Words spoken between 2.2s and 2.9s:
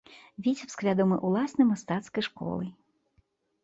школай.